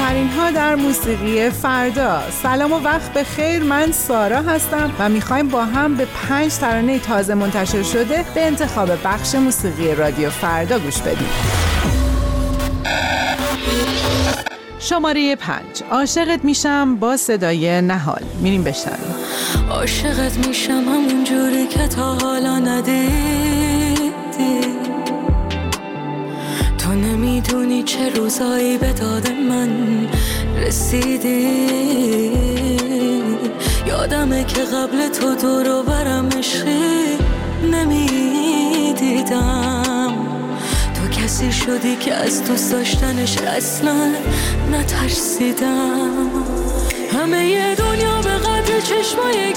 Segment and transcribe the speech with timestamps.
[0.00, 2.22] ترین ها در موسیقی فردا.
[2.42, 3.62] سلام و وقت به خیر.
[3.62, 8.90] من سارا هستم و می‌خوایم با هم به پنج ترانه تازه منتشر شده به انتخاب
[9.04, 11.28] بخش موسیقی رادیو فردا گوش بدیم.
[14.78, 15.82] شماره پنج.
[15.90, 18.22] عاشقت میشم با صدای نهال.
[18.40, 19.14] میریم بشنویم.
[19.70, 23.79] عاشقت میشم همون جوری که تا حالا ندیدی.
[27.20, 29.70] نمی‌دونی چه روزایی به داد من
[30.56, 31.48] رسیدی.
[33.86, 37.18] یادمه که قبل تو دورو برم عشقی
[37.72, 39.32] نمی‌دیدم.
[40.94, 44.12] تو کسی شدی که از دوست داشتنش اصلا
[44.72, 46.30] نترسیدم.
[47.12, 49.52] همه یه دنیا به قدر چشمای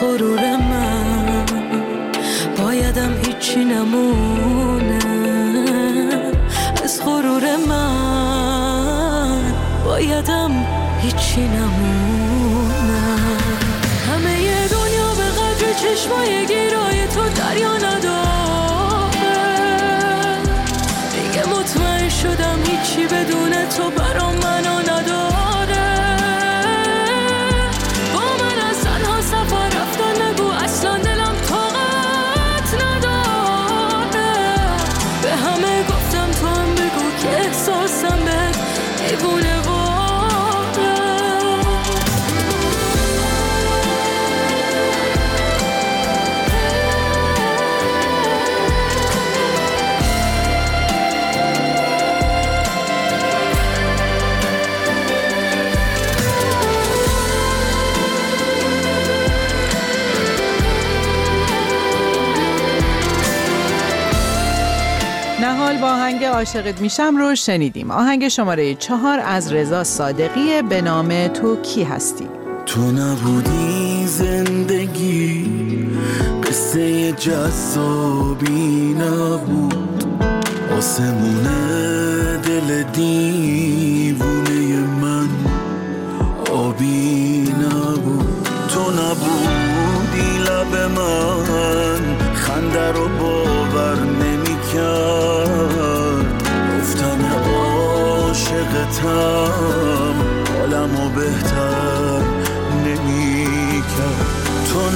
[0.00, 1.46] غرور من.
[2.58, 4.98] بایدم هیچی نمونه.
[6.84, 9.52] از غرور من
[9.84, 10.52] بایدم
[11.02, 13.02] هیچی نمونه.
[14.08, 18.28] همه یه دنیا به قدر چشمای گیرای تو دریا نداره
[21.12, 24.17] دیگه مطمئن شدم هیچی بدون تو برام
[66.38, 67.90] عاشقت میشم رو شنیدیم.
[67.90, 72.28] آهنگ شماره چهار از رضا صادقی به نام تو کی هستی؟
[72.66, 75.46] تو نبودی زندگی
[76.42, 80.04] قصه جذابی نبود.
[80.78, 81.67] آسمون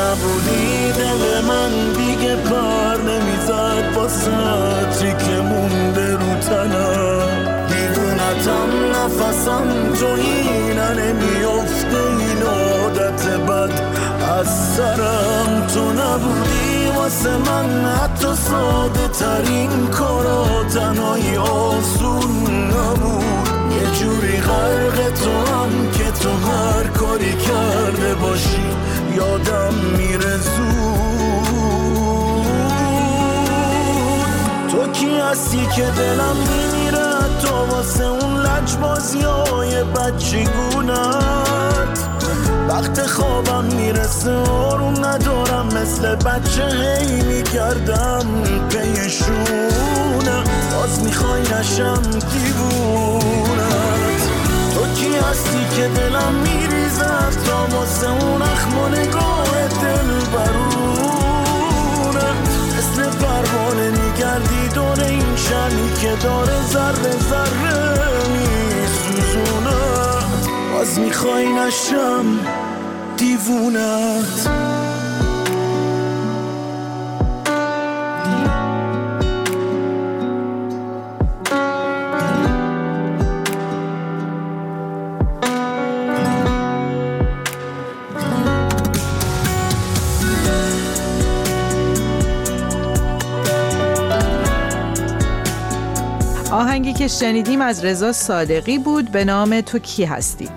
[0.00, 3.94] نبودی دل من دیگه پر نمی‌زد.
[3.94, 7.28] با سطری که مونده رو تنم.
[7.68, 13.80] دیوونتم نفسم تو اینه نمیافته این عادت بد
[14.38, 15.66] از سرم.
[15.74, 23.24] تو نبودی واسه من حتی ساده ترین کارا تنهایی آسون نبود.
[23.72, 28.68] یه جوری غرق تو هم که تو هر کاری کرده باشی.
[29.18, 31.58] یادم میره زود.
[34.70, 40.98] تو کی هستی که دلم میمیره؟ تو واسه اون لجبازی های بچگونت
[42.68, 48.26] وقت خوابم می‌رسه آروم ندارم مثل بچه هی میگردم
[48.68, 49.68] پیشونه.
[50.74, 53.18] باز می‌خوای نشم دیوونت
[54.74, 58.07] تو کی هستی که دلم میریزد تا واسه
[70.88, 72.26] باز می‌خوای نشم
[73.16, 74.48] دیوونت.
[96.50, 100.48] آهنگی که شنیدیم از رضا صادقی بود به نام تو کی هستی؟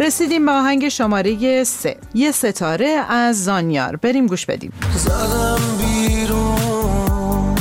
[0.00, 1.96] رسیدیم به آهنگ شماره سه.
[2.14, 3.96] یه ستاره از زانیار.
[3.96, 4.72] بریم گوش بدیم.
[4.94, 7.54] زدم بیرون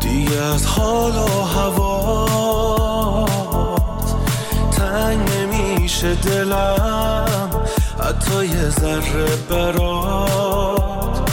[0.00, 2.26] دیگه از حال و هوا
[4.76, 7.50] تنگ نمیشه دلم
[7.98, 11.30] حتی یه ذره برات.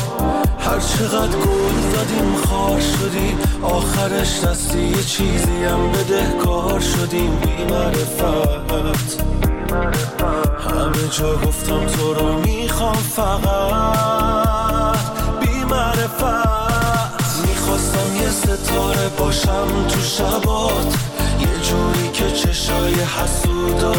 [0.60, 7.40] هر چقدر گل زدیم خار شدی آخرش دستی یه چیزی هم بده کار شدیم.
[7.40, 9.24] بی معرفت
[9.74, 14.98] همه جا گفتم تو رو می‌خوام فقط.
[15.42, 16.24] بی معرفت
[17.48, 20.98] می‌خواستم یه ستاره باشم تو شبات.
[21.40, 23.94] یه جوری که چشای حسودا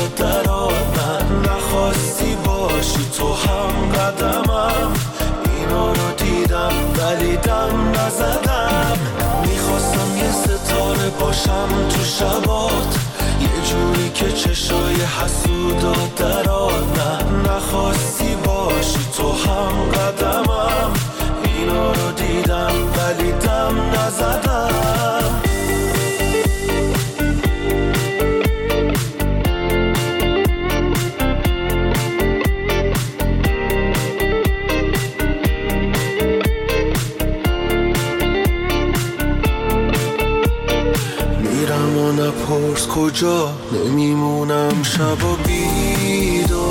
[43.18, 46.62] کجا نمیمونم شب و بیدارت.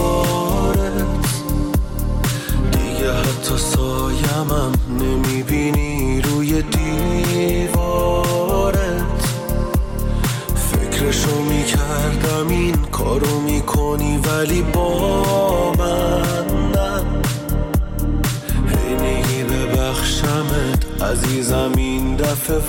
[2.72, 7.98] دیگه حتی سایمم نمی‌بینی روی دیوارت.
[10.56, 17.02] فکرشو می‌کردم این کارو می‌کنی ولی با من نه.
[18.68, 22.60] هی میگی ببخشمت عزیزم این دفعه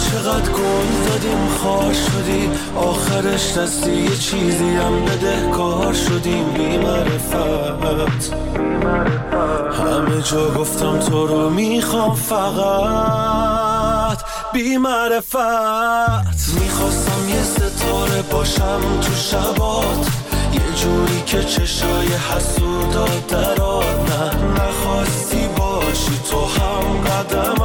[0.00, 2.50] چقدر گل دادیم خار شدی.
[2.76, 6.44] آخرش دستی یه چیزی هم بده کار شدیم.
[6.44, 8.32] بی معرفت
[9.72, 14.18] همه جا گفتم تو رو می‌خوام فقط.
[14.52, 15.36] بی معرفت
[16.60, 20.06] می‌خواستم یه ستاره باشم تو شبات.
[20.52, 27.59] یه جوری که چشای حسودا درات نه نخواستی باشی تو هم قدمم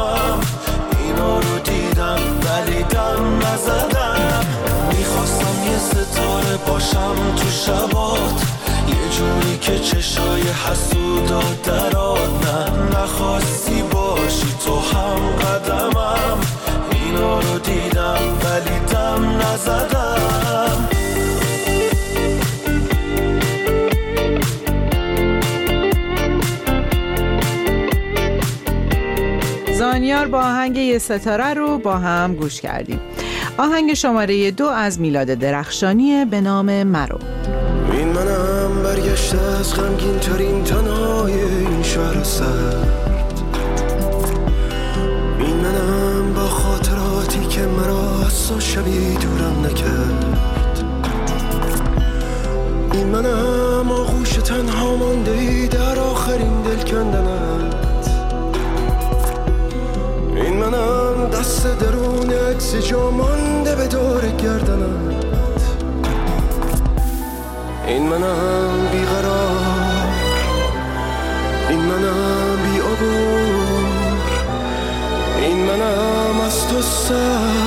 [6.85, 8.41] باشم تو شبات.
[8.87, 12.19] یه جوری که چشای حسودا درات.
[12.45, 16.37] نه نخواستی باشی تو هم قدمم.
[16.91, 20.89] اینا رو دیدم ولی دم نزدم.
[29.73, 32.99] زانیار با آهنگ یه ستاره رو با هم گوش کردیم.
[33.57, 37.19] آهنگ شماره دو از میلاد درخشانی به نام مرو.
[37.91, 43.41] این منم برگشته از غمگین ترین تنهای این شهر سرد.
[45.39, 48.15] این منم با خاطراتی که مرا
[48.55, 50.39] تو شبی دورم نکرد.
[52.93, 57.84] این منم آغوش تنها مانده در آخرین دل کندنت
[60.55, 65.61] این منم دست درون عکس جا مانده به دور گردنت
[67.87, 70.07] این منم بیقرار
[71.69, 73.85] این منم بی عبور.
[75.37, 77.64] این منم از تو سرد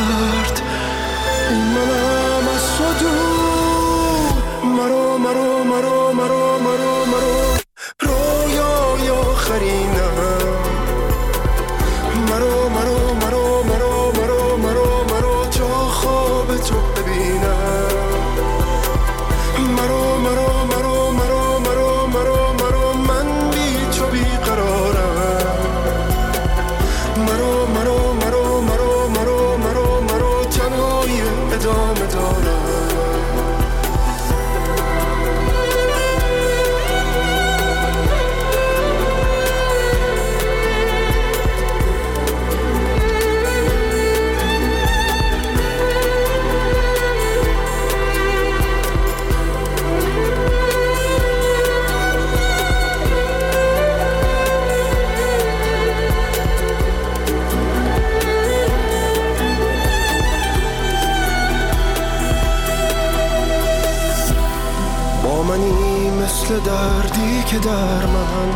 [67.61, 68.51] که در من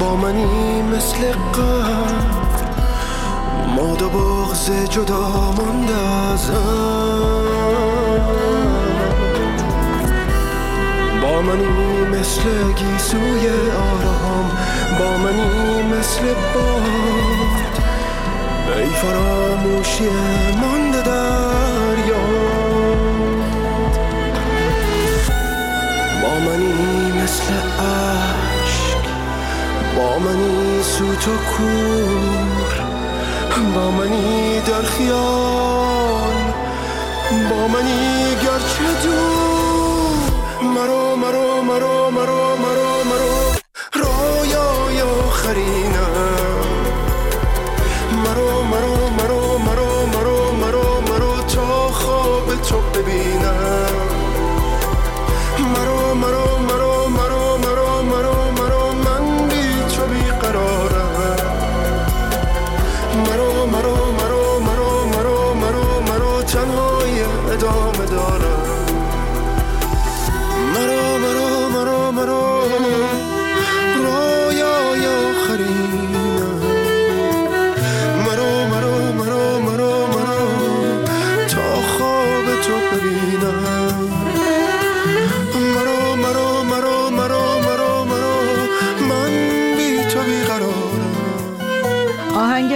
[0.00, 2.26] با منی مثل غم
[3.76, 5.94] ما دو بغز جدا مونده
[6.32, 6.52] ازم
[11.22, 14.50] با منی مثل گیسوی آرام
[14.98, 17.76] با منی مثل باد.
[18.76, 20.08] ای فراموشی
[20.60, 22.26] مانده دریا.
[26.22, 28.45] با منی مثل عشق
[29.96, 32.46] با منی سوت و کور
[33.74, 36.36] با منی در خیال
[37.50, 39.96] با منی گرچه دور.
[40.62, 43.34] مرو مرو مرو مرو مرو مرو.
[43.92, 46.05] رویای آخرینم.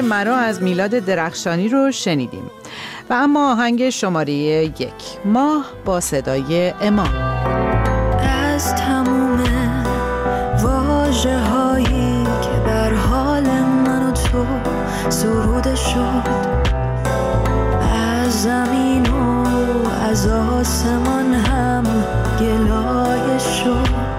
[0.00, 2.50] مرا از میلاد درخشانی رو شنیدیم.
[3.10, 4.92] و اما آهنگ شماره یک.
[5.24, 7.14] ماه با صدای امام.
[8.54, 9.44] از تموم
[10.62, 13.42] واجه هایی که بر حال
[13.86, 14.46] من و تو
[15.08, 16.22] سروده شد
[17.94, 19.44] از زمین و
[20.10, 21.84] از آسمان هم
[22.40, 24.09] گلایه شد.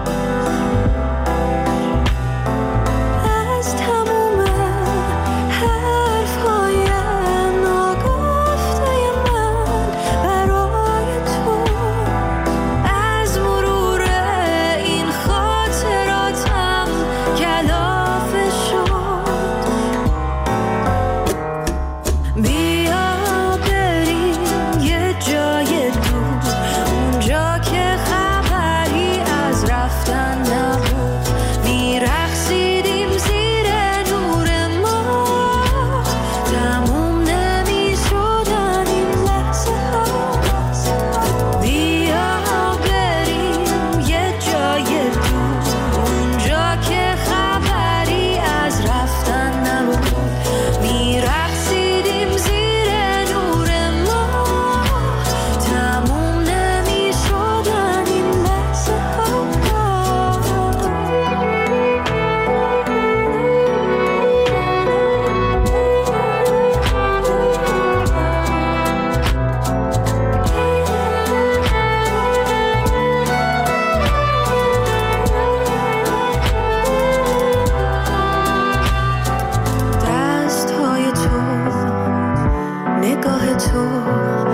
[83.57, 84.50] 的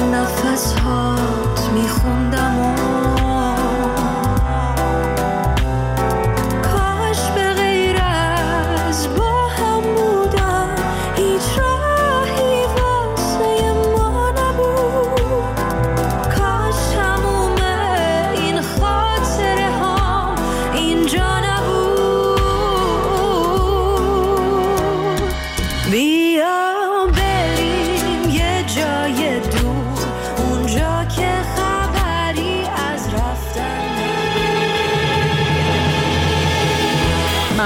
[0.00, 3.01] نفس هات میخوندم و